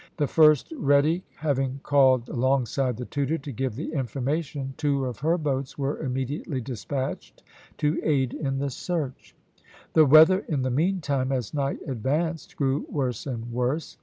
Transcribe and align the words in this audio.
The 0.17 0.25
first 0.25 0.73
ready 0.79 1.23
having 1.35 1.79
called 1.83 2.27
alongside 2.27 2.97
the 2.97 3.05
Tudor 3.05 3.37
to 3.37 3.51
give 3.51 3.75
the 3.75 3.93
information, 3.93 4.73
two 4.75 5.05
of 5.05 5.19
her 5.19 5.37
boats 5.37 5.77
were 5.77 5.99
immediately 5.99 6.59
despatched 6.59 7.43
to 7.77 7.99
aid 8.01 8.33
in 8.33 8.57
the 8.57 8.71
search. 8.71 9.35
The 9.93 10.07
weather 10.07 10.43
in 10.47 10.63
the 10.63 10.71
meantime, 10.71 11.31
as 11.31 11.53
night 11.53 11.81
advanced, 11.85 12.55
grew 12.57 12.83
worse 12.89 13.27
and 13.27 13.51
worse. 13.51 13.97